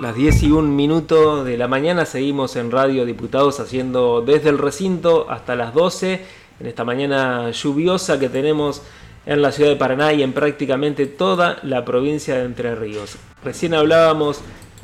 [0.00, 4.56] Las 10 y un minuto de la mañana seguimos en Radio Diputados haciendo desde el
[4.56, 6.24] recinto hasta las 12
[6.58, 8.80] en esta mañana lluviosa que tenemos
[9.26, 13.16] en la ciudad de Paraná y en prácticamente toda la provincia de Entre Ríos.
[13.44, 14.40] Recién hablábamos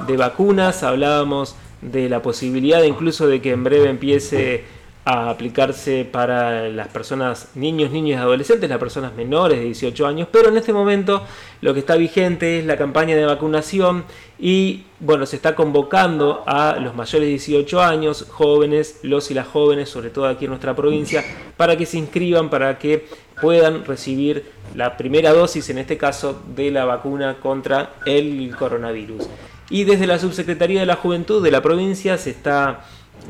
[0.06, 4.64] de vacunas, hablábamos de la posibilidad incluso de que en breve empiece
[5.06, 10.28] a aplicarse para las personas, niños, niños y adolescentes, las personas menores de 18 años,
[10.32, 11.22] pero en este momento
[11.60, 14.04] lo que está vigente es la campaña de vacunación
[14.36, 19.46] y bueno, se está convocando a los mayores de 18 años, jóvenes, los y las
[19.46, 21.22] jóvenes, sobre todo aquí en nuestra provincia,
[21.56, 23.06] para que se inscriban, para que
[23.40, 29.28] puedan recibir la primera dosis, en este caso, de la vacuna contra el coronavirus.
[29.70, 32.80] Y desde la Subsecretaría de la Juventud de la provincia se está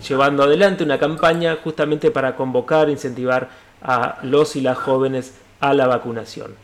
[0.07, 3.49] llevando adelante una campaña justamente para convocar, incentivar
[3.83, 6.55] a los y las jóvenes a la vacunación.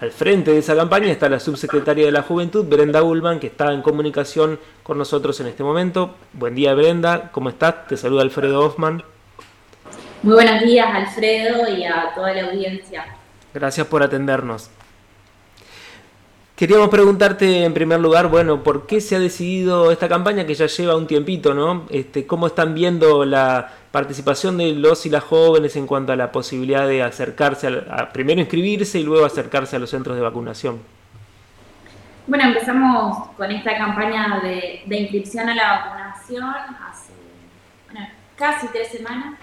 [0.00, 3.72] Al frente de esa campaña está la subsecretaria de la Juventud, Brenda Ullman, que está
[3.72, 6.16] en comunicación con nosotros en este momento.
[6.32, 7.30] Buen día, Brenda.
[7.32, 7.86] ¿Cómo estás?
[7.86, 9.02] Te saluda Alfredo Hoffman.
[10.22, 13.06] Muy buenos días, Alfredo, y a toda la audiencia.
[13.52, 14.68] Gracias por atendernos.
[16.56, 20.66] Queríamos preguntarte en primer lugar, bueno, ¿por qué se ha decidido esta campaña que ya
[20.66, 21.84] lleva un tiempito, ¿no?
[21.90, 26.30] Este, ¿Cómo están viendo la participación de los y las jóvenes en cuanto a la
[26.30, 30.80] posibilidad de acercarse, a, primero inscribirse y luego acercarse a los centros de vacunación?
[32.28, 36.44] Bueno, empezamos con esta campaña de, inscripción a la vacunación
[36.88, 37.12] hace
[38.36, 39.40] casi tres semanas,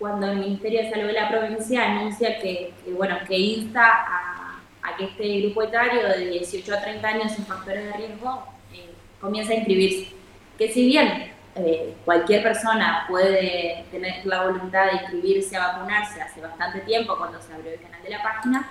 [0.00, 4.43] cuando el Ministerio de Salud de la provincia anuncia que, que bueno, que insta a
[4.84, 8.92] a que este grupo etario de 18 a 30 años sin factores de riesgo eh,
[9.20, 10.14] comience a inscribirse.
[10.58, 16.40] Que si bien eh, cualquier persona puede tener la voluntad de inscribirse a vacunarse hace
[16.40, 18.70] bastante tiempo cuando se abrió el canal de la página,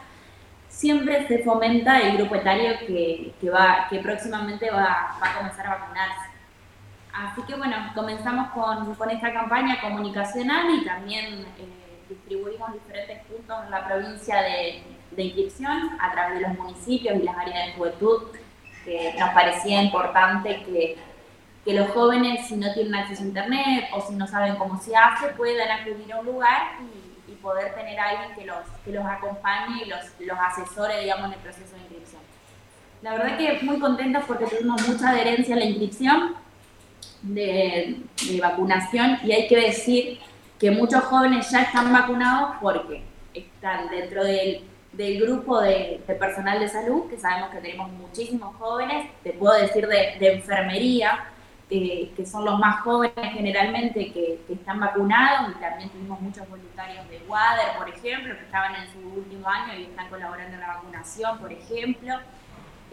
[0.69, 5.66] siempre se fomenta el grupo etario que, que va, que próximamente va, va, a comenzar
[5.66, 6.29] a vacunarse.
[7.12, 11.25] Así que bueno, comenzamos con, con esta campaña comunicacional y también
[11.57, 14.84] eh, distribuimos diferentes puntos en la provincia de,
[15.16, 18.24] de inscripción a través de los municipios y las áreas de juventud,
[18.85, 20.97] que nos parecía importante que,
[21.63, 24.96] que los jóvenes, si no tienen acceso a internet o si no saben cómo se
[24.96, 27.03] hace, puedan acudir a un lugar y,
[27.41, 31.34] poder tener a alguien que los, que los acompañe y los, los asesore, digamos, en
[31.34, 32.22] el proceso de inscripción.
[33.02, 36.35] La verdad que muy contentos porque tuvimos mucha adherencia a la inscripción
[37.22, 37.97] de,
[38.29, 40.19] de vacunación y hay que decir
[40.57, 43.03] que muchos jóvenes ya están vacunados porque
[43.34, 49.09] están dentro del del grupo de, personal de salud, que sabemos que tenemos muchísimos jóvenes,
[49.23, 51.25] te puedo decir de, enfermería,
[51.69, 57.21] que son los más jóvenes generalmente que, están vacunados, y también tuvimos muchos voluntarios de
[57.27, 61.39] WADER, por ejemplo, que estaban en su último año y están colaborando en la vacunación,
[61.39, 62.13] por ejemplo.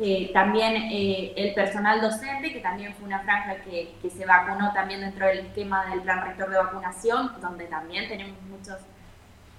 [0.02, 4.72] Eh, también eh, el personal docente, que también fue una franja que, que se vacunó
[4.72, 8.78] también dentro del esquema del plan rector de vacunación, donde también tenemos muchos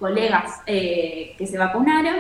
[0.02, 2.18] colegas eh, que se vacunaron.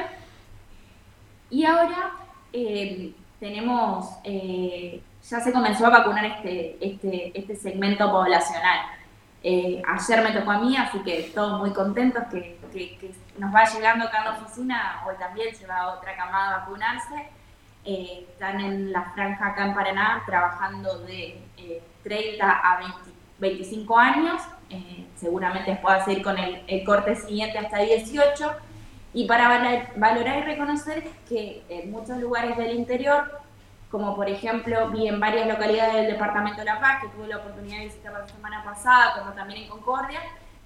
[1.50, 2.12] Y ahora
[2.53, 8.80] eh, tenemos, eh, ya se comenzó a vacunar este, este, este segmento poblacional.
[9.44, 12.62] ayer me tocó a mí, así que todos muy contentos que,
[13.38, 17.30] nos va llegando acá en la oficina, hoy también se va otra camada a vacunarse.
[17.84, 21.42] están en la franja acá en Paraná trabajando de
[22.03, 22.78] 30 a
[23.41, 28.52] 25 años eh, seguramente pueda seguir con el, corte siguiente hasta 18.
[29.13, 33.41] Y para valorar y reconocer que en muchos lugares del interior,
[33.90, 37.38] como por ejemplo vi en varias localidades del departamento de La Paz, que tuve la
[37.38, 40.22] oportunidad de visitar la semana pasada, como también en Concordia,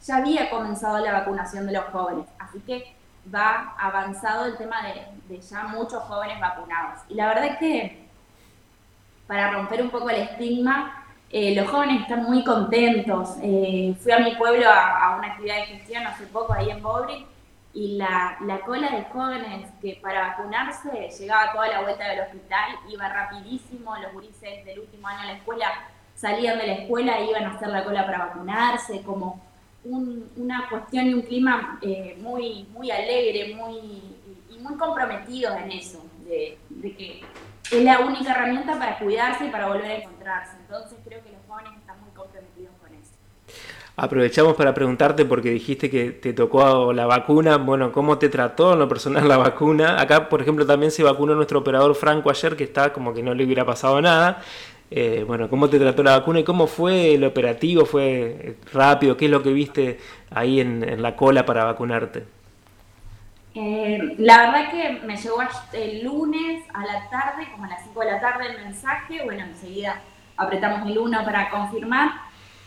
[0.05, 2.27] ya había comenzado la vacunación de los jóvenes.
[2.37, 2.93] Así que
[3.33, 6.99] va avanzado el tema de, de ya muchos jóvenes vacunados.
[7.09, 8.05] Y la verdad es que
[9.25, 13.35] para romper un poco el estigma, eh, los jóvenes están muy contentos.
[13.41, 17.25] Eh, fui a mi pueblo a, una actividad de gestión hace poco ahí en Bobri
[17.73, 23.09] y la, cola de jóvenes que para vacunarse llegaba toda la vuelta del hospital, iba
[23.09, 25.67] rapidísimo, los gurises del último año de la escuela
[26.15, 29.41] salían de la escuela e iban a hacer la cola para vacunarse, como
[29.83, 36.03] una cuestión y un clima eh, muy, muy alegre muy, y, muy comprometidos en eso,
[36.25, 36.57] de
[36.95, 37.21] que
[37.71, 40.57] es la única herramienta para cuidarse y para volver a encontrarse.
[40.59, 43.11] Entonces creo que los jóvenes están muy comprometidos con eso.
[43.97, 48.79] Aprovechamos para preguntarte porque dijiste que te tocó la vacuna, bueno, ¿cómo te trató en
[48.79, 50.01] lo personal la vacuna?
[50.01, 53.33] Acá, por ejemplo, también se vacunó nuestro operador Franco ayer, que está como que no
[53.33, 54.41] le hubiera pasado nada.
[54.91, 57.85] Eh, bueno, ¿cómo te trató la vacuna y cómo fue el operativo?
[57.85, 59.17] ¿Fue rápido?
[59.17, 62.35] ¿Qué es lo que viste ahí en la cola para vacunarte?
[63.57, 65.37] Eh, la verdad que me llegó
[65.71, 69.23] el lunes a la tarde, como a las 5 de la tarde, el mensaje.
[69.23, 70.01] Bueno, enseguida
[70.35, 72.11] apretamos el 1 para confirmar.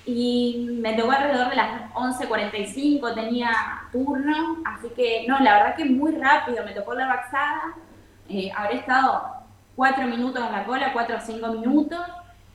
[0.07, 3.51] Y me tocó alrededor de las 11.45, tenía
[3.93, 7.75] turno, así que no, la verdad que muy rápido, me tocó la baxada,
[8.31, 9.23] eh, habré estado
[9.77, 12.01] 4 minutos en la cola, 4 o 5 minutos,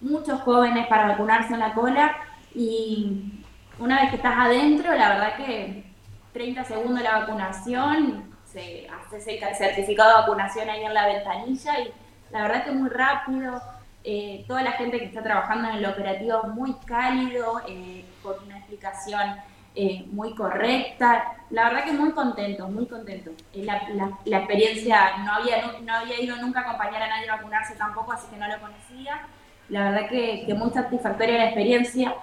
[0.02, 2.16] muchos jóvenes para vacunarse en la cola.
[2.56, 3.44] Y
[3.78, 5.93] una vez que estás adentro, la verdad que
[6.34, 11.94] 30 segundos la vacunación, se hace el certificado de vacunación ahí en la ventanilla y
[12.32, 13.62] la verdad que muy rápido.
[14.06, 18.58] Eh, toda la gente que está trabajando en el operativo muy cálido, eh, con una
[18.58, 19.38] explicación
[19.76, 21.38] eh, muy correcta.
[21.52, 23.32] La verdad que muy contento, muy contento.
[23.54, 23.82] La,
[24.26, 28.12] la, experiencia, no había, no, había ido nunca a acompañar a nadie a vacunarse tampoco,
[28.12, 29.22] así que no lo conocía.
[29.70, 32.14] La verdad que, que muy satisfactoria la experiencia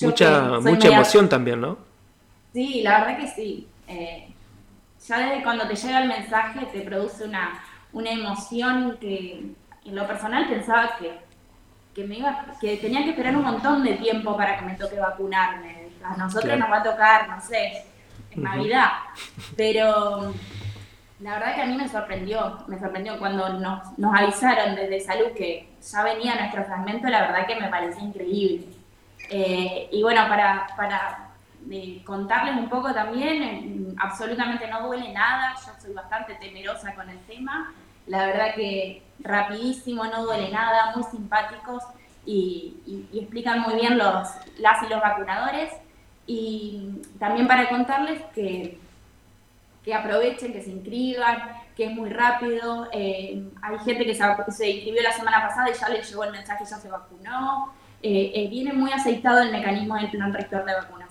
[0.00, 1.87] mucha mucha emoción también, ¿no?
[2.52, 3.68] Sí, la verdad que sí.
[3.86, 4.28] Eh,
[5.06, 7.62] ya desde cuando te llega el mensaje te produce una,
[7.92, 9.54] una emoción que
[9.84, 11.18] en lo personal pensaba que,
[11.94, 14.98] que, me iba, que tenía que esperar un montón de tiempo para que me toque
[14.98, 15.88] vacunarme.
[16.04, 17.84] A nosotros nos va a tocar, no sé,
[18.30, 18.88] en Navidad.
[19.56, 20.32] Pero
[21.20, 25.32] la verdad que a mí me sorprendió, me sorprendió cuando nos, nos avisaron desde salud
[25.36, 28.66] que ya venía nuestro fragmento, la verdad que me parecía increíble.
[29.30, 31.27] Eh, y bueno, para, para
[31.70, 37.08] eh, contarles un poco también, eh, absolutamente no duele nada, yo soy bastante temerosa con
[37.08, 37.72] el tema,
[38.06, 41.82] la verdad que rapidísimo, no duele nada, muy simpáticos
[42.24, 44.28] y, explican muy bien los,
[44.58, 45.72] las y los vacunadores.
[46.26, 48.78] Y también para contarles que,
[49.82, 52.88] que aprovechen, que se inscriban, que es muy rápido.
[52.92, 56.76] hay gente que se, inscribió la semana pasada y ya le llegó el mensaje, ya
[56.76, 57.72] se vacunó.
[58.00, 61.07] Eh, eh, viene muy aceitado el mecanismo del plan rector de vacunación.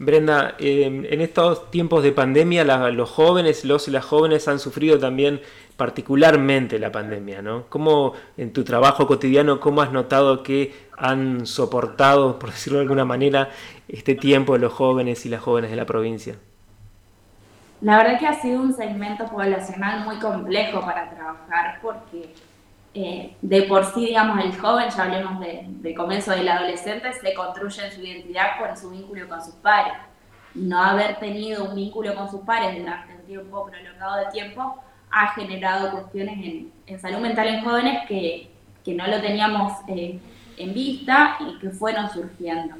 [0.00, 4.98] Brenda, em, en estos tiempos de pandemia los jóvenes, los y las jóvenes han sufrido
[4.98, 5.42] también
[5.76, 7.66] particularmente la pandemia, ¿no?
[7.68, 13.04] ¿Cómo en tu trabajo cotidiano, cómo has notado que han soportado, por decirlo de alguna
[13.04, 13.50] manera,
[13.88, 16.36] este tiempo los jóvenes y las jóvenes de la provincia?
[17.82, 22.32] La verdad que ha sido un segmento poblacional muy complejo para trabajar porque
[22.94, 27.90] eh, de por sí, digamos, el joven, ya hablemos de, comienzo del adolescente, se construye
[27.90, 29.94] su identidad con su vínculo con sus pares.
[30.54, 34.82] No haber tenido un vínculo con sus pares durante un tiempo prolongado de tiempo
[35.12, 38.50] ha generado cuestiones en, en salud mental en jóvenes que,
[38.84, 40.18] que no lo teníamos eh,
[40.56, 42.76] en vista y que fueron surgiendo.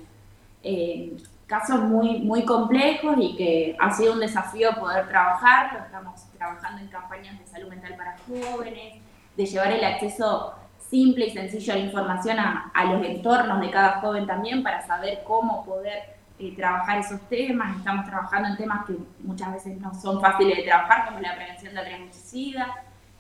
[0.63, 1.17] Eh,
[1.47, 5.85] casos muy, muy complejos y que ha sido un desafío poder trabajar.
[5.87, 9.03] Estamos trabajando en campañas de salud mental para jóvenes,
[9.41, 10.55] de llevar el acceso
[10.91, 15.23] simple y sencillo a la información a, los entornos de cada joven también para saber
[15.25, 17.77] cómo poder eh, trabajar esos temas.
[17.79, 21.75] Estamos trabajando en temas que muchas veces no son fáciles de trabajar, como la prevención
[21.75, 22.65] de riesgo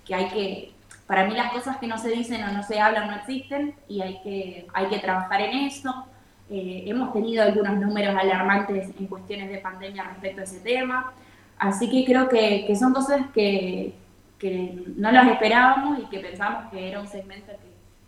[0.05, 0.73] que hay que,
[1.07, 4.03] para mí las cosas que no se dicen o no se hablan no existen y
[4.03, 6.07] hay que, hay que trabajar en eso.
[6.51, 11.13] Eh, hemos tenido algunos números alarmantes en cuestiones de pandemia respecto a ese tema.
[11.59, 13.95] Así que creo que, que son cosas que,
[14.41, 17.53] que no los esperábamos y que pensábamos que era un segmento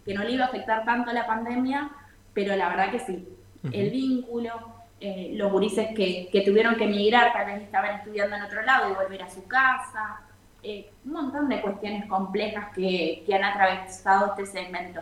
[0.05, 1.91] que, no le iba a afectar tanto la pandemia,
[2.35, 3.29] pero la verdad que sí.
[3.71, 4.51] El vínculo,
[4.99, 8.91] eh, los gurises que, que, tuvieron que emigrar, tal vez estaban estudiando en otro lado
[8.91, 10.23] y volver a su casa,
[10.65, 15.01] eh, un montón de cuestiones complejas que, que han atravesado este segmento.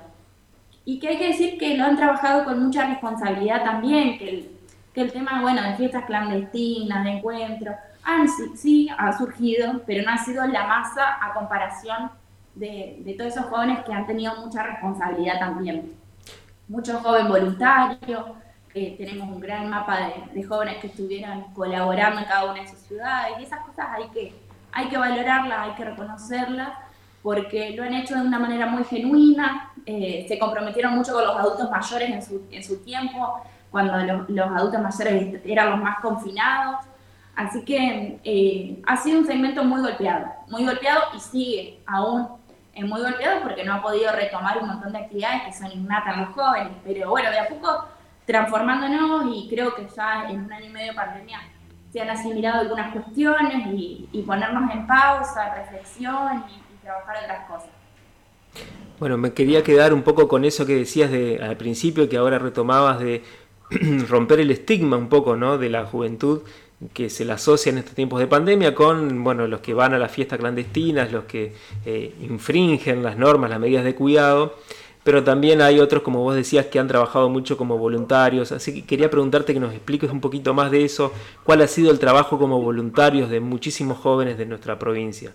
[0.84, 4.50] Y que hay que decir que lo han trabajado con mucha responsabilidad también, que el,
[4.92, 10.02] que el tema, bueno, de fiestas clandestinas, de encuentros, Ah, sí, sí, ha surgido, pero
[10.04, 12.10] no ha sido la masa a comparación
[12.54, 15.92] de, todos esos jóvenes que han tenido mucha responsabilidad también.
[16.68, 18.24] Muchos jóvenes voluntarios,
[18.74, 19.98] eh, tenemos un gran mapa
[20.32, 24.08] de, jóvenes que estuvieron colaborando en cada una de sus ciudades y esas cosas hay
[24.10, 24.34] que,
[24.72, 26.70] hay que valorarlas, hay que reconocerlas
[27.22, 31.36] porque lo han hecho de una manera muy genuina, eh, se comprometieron mucho con los
[31.36, 33.94] adultos mayores en su, en su tiempo, cuando
[34.28, 36.86] los adultos mayores eran los más confinados,
[37.36, 42.40] Así que eh, ha sido un segmento muy golpeado, muy golpeado y sigue aún
[42.86, 46.28] muy golpeado porque no ha podido retomar un montón de actividades que son innatas los
[46.30, 46.72] jóvenes.
[46.84, 47.84] Pero bueno, de a poco
[48.26, 51.40] transformándonos y creo que ya en un año y medio de pandemia
[51.92, 57.70] se han asimilado algunas cuestiones y, ponernos en pausa, reflexión y, trabajar otras cosas.
[58.98, 62.38] Bueno, me quería quedar un poco con eso que decías de, al principio, que ahora
[62.38, 63.22] retomabas de
[64.08, 65.58] romper el estigma un poco ¿no?
[65.58, 66.42] de la juventud
[66.92, 69.98] que se la asocia en estos tiempos de pandemia con bueno, los que van a
[69.98, 74.56] las fiestas clandestinas, los que eh, infringen las normas, las medidas de cuidado,
[75.04, 78.86] pero también hay otros, como vos decías, que han trabajado mucho como voluntarios, así que
[78.86, 81.12] quería preguntarte que nos expliques un poquito más de eso,
[81.44, 85.32] cuál ha sido el trabajo como voluntarios de muchísimos jóvenes de nuestra provincia.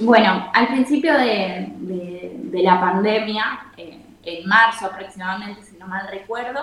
[0.00, 6.60] Bueno, al principio de, la pandemia, eh, en marzo aproximadamente, si no mal recuerdo,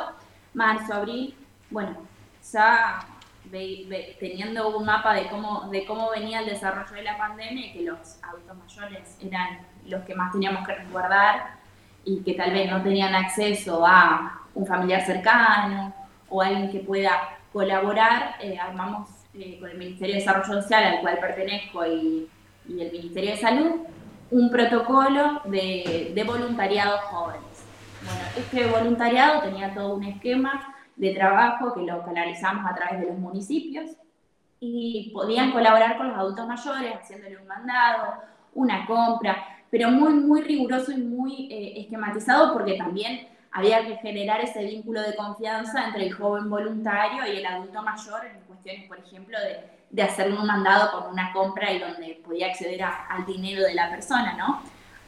[0.53, 1.33] marzo, abril,
[1.71, 1.97] bueno,
[2.51, 3.05] ya
[4.19, 7.81] teniendo un mapa de cómo, de cómo venía el desarrollo de la pandemia y que
[7.81, 11.55] los adultos mayores eran los que más teníamos que resguardar
[12.05, 15.93] y que tal vez no tenían acceso a un familiar cercano
[16.29, 17.11] o alguien que pueda
[17.51, 22.29] colaborar, eh, armamos eh, con el Ministerio de Desarrollo Social, al cual pertenezco, y,
[22.67, 23.71] el Ministerio de Salud,
[24.31, 27.65] un protocolo de, de voluntariado jóvenes.
[28.05, 33.07] Bueno, este voluntariado tenía todo un esquema de trabajo que lo canalizamos a través de
[33.07, 33.91] los municipios
[34.59, 38.13] y podían colaborar con los adultos mayores haciéndole un mandado,
[38.53, 44.41] una compra, pero muy, muy riguroso y muy eh, esquematizado porque también había que generar
[44.41, 48.99] ese vínculo de confianza entre el joven voluntario y el adulto mayor en cuestiones, por
[48.99, 49.59] ejemplo, de,
[49.89, 53.89] de hacer un mandado con una compra y donde podía acceder al dinero de la
[53.89, 54.61] persona, ¿no?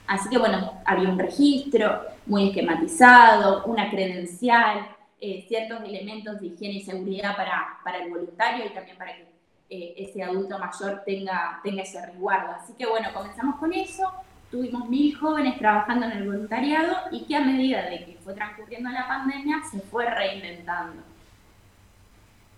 [0.08, 4.88] Así que bueno, había un registro muy esquematizado, una credencial,
[5.25, 9.25] eh, ciertos elementos de higiene y seguridad para, para, el voluntario y también para que
[9.72, 12.53] eh, ese adulto mayor tenga, tenga ese resguardo.
[12.53, 14.13] Así que bueno, comenzamos con eso,
[14.51, 18.91] tuvimos mil jóvenes trabajando en el voluntariado y que a medida de que fue transcurriendo
[18.91, 21.01] la pandemia se fue reinventando.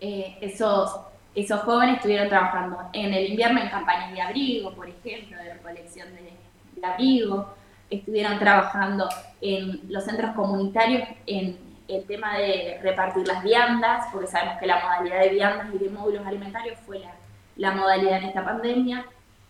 [0.01, 0.99] Eh, esos,
[1.35, 6.09] esos jóvenes estuvieron trabajando en el invierno en campañas de abrigo, por ejemplo, de recolección
[6.15, 6.33] de,
[6.81, 7.53] de abrigo,
[7.89, 9.07] estuvieron trabajando
[9.39, 14.79] en los centros comunitarios en el tema de repartir las viandas, porque sabemos que la
[14.81, 17.01] modalidad de viandas y de módulos alimentarios fue
[17.55, 19.05] la, modalidad en esta pandemia.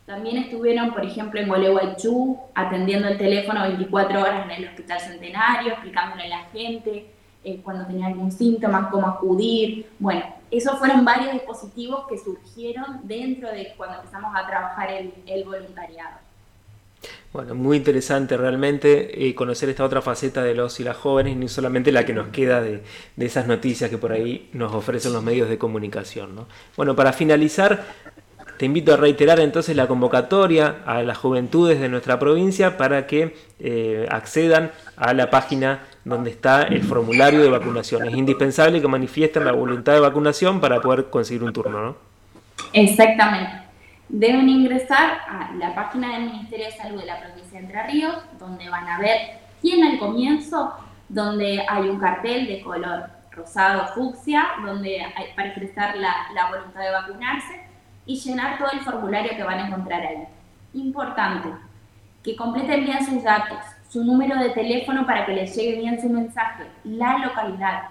[0.06, 5.74] También estuvieron, por ejemplo, en Gualeguaychú, atendiendo el teléfono 24 horas en el Hospital Centenario,
[5.74, 7.12] explicándole a la gente
[7.44, 9.90] eh, cuando tenía algún síntoma, cómo acudir.
[10.00, 16.27] Bueno, esos fueron varios dispositivos que surgieron dentro de cuando empezamos a trabajar el voluntariado.
[17.38, 21.48] Bueno, muy interesante realmente eh, conocer esta otra faceta de los y las jóvenes, ni
[21.48, 22.82] solamente la que nos queda de,
[23.20, 26.34] esas noticias que por ahí nos ofrecen los medios de comunicación.
[26.34, 26.48] ¿no?
[26.76, 27.84] Bueno, para finalizar,
[28.58, 33.36] te invito a reiterar entonces la convocatoria a las juventudes de nuestra provincia para que
[33.60, 38.08] eh, accedan a la página donde está el formulario de vacunación.
[38.08, 41.98] Es indispensable que manifiesten la voluntad de vacunación para poder conseguir un turno, ¿no?
[42.74, 43.67] Exactamente
[44.10, 48.16] deben ingresar a la página del Ministerio de Salud de la provincia de Entre Ríos,
[48.40, 50.74] donde van a ver, tiene al comienzo,
[51.10, 56.82] donde hay un cartel de color rosado fucsia, donde hay, para expresar la, la voluntad
[56.82, 57.62] de vacunarse
[58.06, 60.28] y llenar todo el formulario que van a encontrar ahí.
[60.74, 61.50] Importante,
[62.24, 63.60] que completen bien sus datos,
[63.90, 67.84] su número de teléfono para que les llegue bien su mensaje, la localidad.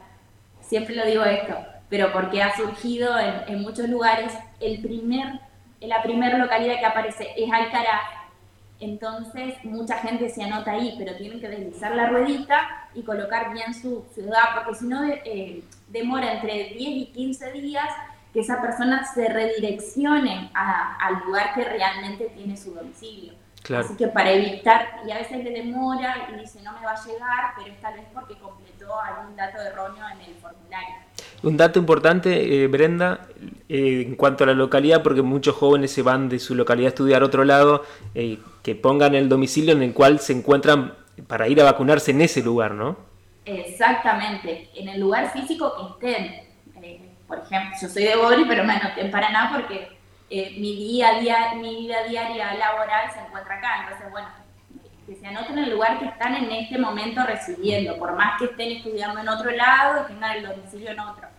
[0.60, 1.54] Siempre lo digo esto,
[1.88, 5.40] pero porque ha surgido en, en muchos lugares el primer
[5.80, 8.02] la primera localidad que aparece es Alcaraz,
[8.78, 13.72] entonces mucha gente se anota ahí, pero tienen que deslizar la ruedita y colocar bien
[13.72, 17.88] su ciudad, porque si no eh, demora entre 10 y 15 días
[18.32, 23.32] que esa persona se redireccione al lugar que realmente tiene su domicilio.
[23.74, 27.04] Así que para evitar, y a veces le demora y dice no me va a
[27.04, 30.94] llegar, pero es tal vez porque completó algún dato erróneo en el formulario.
[31.42, 33.26] Un dato importante, eh, Brenda,
[33.68, 36.88] eh, en cuanto a la localidad, porque muchos jóvenes se van de su localidad a
[36.90, 40.94] estudiar a otro lado, eh, que pongan el domicilio en el cual se encuentran
[41.26, 42.96] para ir a vacunarse en ese lugar, ¿no?
[43.44, 46.46] Exactamente, en el lugar físico que estén.
[47.26, 49.88] por ejemplo, yo soy de Bori, pero me anoté en Paraná porque
[50.30, 53.82] mi, día, día, mi vida diaria laboral se encuentra acá.
[53.82, 54.28] Entonces, bueno,
[55.06, 58.46] que se anoten en el lugar que están en este momento residiendo, por más que
[58.46, 61.35] estén estudiando en otro lado y tengan el domicilio en otro.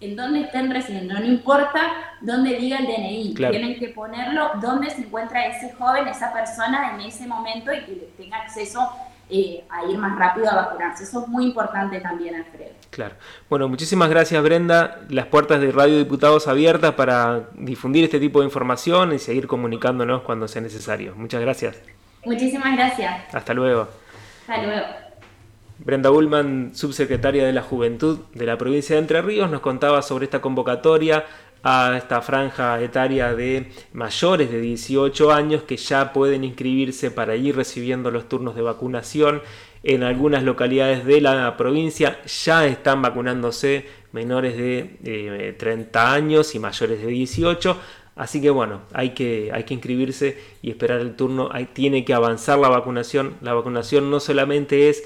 [0.00, 1.80] En donde estén residiendo, no importa
[2.22, 7.00] dónde diga el DNI, tienen que ponerlo donde se encuentra ese joven, esa persona en
[7.02, 8.90] ese momento y que tenga acceso
[9.28, 11.04] eh, a ir más rápido a vacunarse.
[11.04, 12.72] Eso es muy importante también, Alfredo.
[12.90, 13.14] Claro.
[13.48, 15.00] Bueno, muchísimas gracias Brenda.
[15.08, 20.22] Las puertas de Radio Diputados abiertas para difundir este tipo de información y seguir comunicándonos
[20.22, 21.14] cuando sea necesario.
[21.14, 21.76] Muchas gracias.
[22.24, 23.34] Muchísimas gracias.
[23.34, 23.88] Hasta luego.
[24.48, 25.09] Hasta luego.
[25.82, 30.26] Brenda Ullman, subsecretaria de la Juventud de la provincia de Entre Ríos, nos contaba sobre
[30.26, 31.24] esta convocatoria
[31.62, 37.56] a esta franja etaria de mayores de 18 años que ya pueden inscribirse para ir
[37.56, 39.40] recibiendo los turnos de vacunación.
[39.82, 46.58] En algunas localidades de la provincia ya están vacunándose menores de 30 eh, años y
[46.58, 47.78] mayores de 18.
[48.16, 51.48] Así que bueno, hay que, hay que inscribirse y esperar el turno.
[51.72, 53.36] tiene que avanzar la vacunación.
[53.40, 55.04] La vacunación no solamente es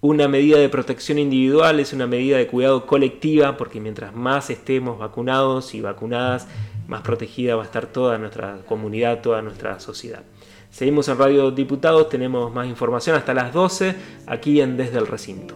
[0.00, 4.98] una medida de protección individual, es una medida de cuidado colectiva, porque mientras más estemos
[4.98, 6.46] vacunados y vacunadas,
[6.86, 10.22] más protegida va a estar toda nuestra comunidad, toda nuestra sociedad.
[10.70, 13.94] Seguimos en Radio Diputados, tenemos más información hasta las 12
[14.26, 15.54] aquí en Desde el Recinto.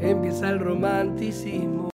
[0.00, 1.79] Empieza el romanticismo.